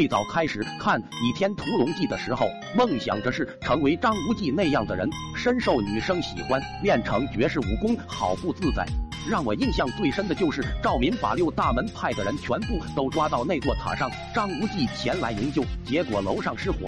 [0.00, 8.86] 最早开始看《倚天屠龙记》的时候，梦想着是成为张无忌那样的人，深受女生喜欢，练成绝世武功，好不自在。
[9.28, 16.78] 让我印象最深的就是赵敏把六大门派的人全部都抓到那座塔上，张无忌前来营救，结果楼上失火。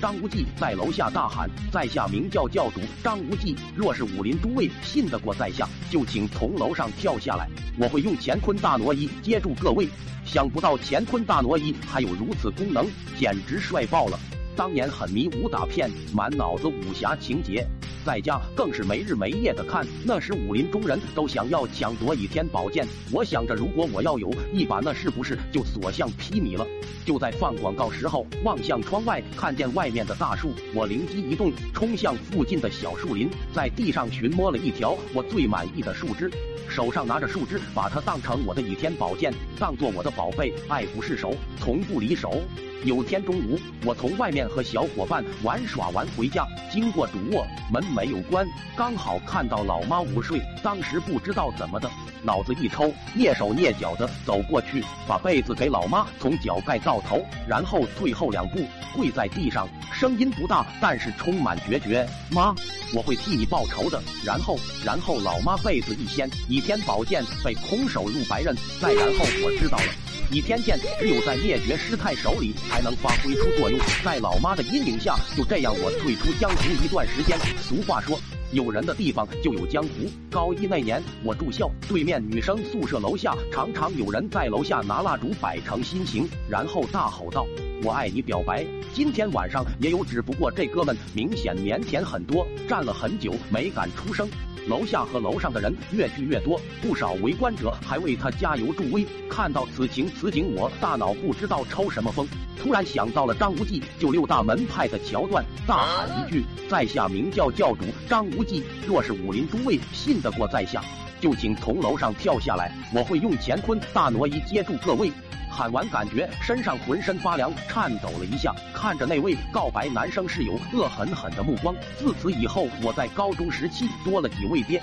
[0.00, 7.46] 张无忌在楼下大喊：“在下明教教主张无忌，若是武林诸位信得过在下，就请从楼上跳下来，
[7.78, 9.86] 我会用乾坤大挪移接住各位。”
[10.24, 12.86] 想不到乾坤大挪移还有如此功能，
[13.18, 14.18] 简直帅爆了！
[14.56, 17.66] 当年很迷武打片，满脑子武侠情节。
[18.02, 22.86] 在家更是没日没夜的看，那时武林中人都想要抢夺倚天宝剑。
[23.12, 26.66] 我想着，如果我要有一把，那是不是就所向披靡了？
[27.04, 36.30] 就在放广告时候，望向窗外，看见外面的大树，我灵机一动，冲向附近的小树林，在地上寻摸了一条我最满意的树枝，
[36.68, 42.42] 手上拿着树枝，把它当成我的倚天宝剑，当做我的宝贝，爱不释手，从不离手。
[42.82, 50.40] 有天中午，我从外面和小伙伴玩耍完回家，经过主卧，门没有关，刚好看到老妈午睡。
[50.62, 51.90] 当时不知道怎么的，
[52.22, 58.64] 脑子一抽，蹑手蹑脚的走过去，把被子给老妈从脚盖到头，然后退后两步，
[58.96, 62.54] 跪在地上，声音不大，但是充满决绝：“妈，
[62.94, 68.54] 我会替你报仇的。”然后，然后老妈被子一掀，倚天宝剑被空手入白刃。
[68.80, 69.84] 再然后，我知道了。
[70.30, 77.36] 倚天剑只有在灭绝师太手里才能发挥出作用，在老妈的阴影下，就这样我退出江湖一段时间。
[77.60, 78.16] 俗话说，
[78.52, 80.08] 有人的地方就有江湖。
[80.30, 87.46] 高一那年，我住校对面女生宿舍楼下，常常有人在楼下拿蜡烛摆成心形，然后大吼道
[87.84, 88.64] ：“我爱你！”表白。
[88.92, 94.28] 今天晚上也有，只不过这哥们明显腼腆很多，站了很久没敢出声。
[94.70, 99.04] 楼下和楼上的人越聚越多，不少围观者还为他加油助威。
[99.28, 102.24] 看到此情此景，我大脑不知道抽什么风，
[102.56, 110.84] 突然想到了张无忌救六大门派的桥段，大喊一句：“在下明教教主张无忌，若是武林诸位信得过在下，
[111.20, 115.12] 就请从楼上跳下来，我会用乾坤大挪移接住各位。”
[115.52, 121.74] 喊完，感觉身上浑身发凉，颤抖了一下，看着那位告白男生室友恶狠狠的目光。
[121.98, 124.80] 自此以后，我在高中时期多了几位爹。